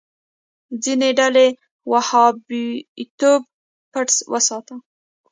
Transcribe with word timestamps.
ځینې 0.83 1.09
ډلې 1.19 1.47
وهابيتوب 1.91 3.41
پټ 3.91 4.07
وساتي. 4.33 4.75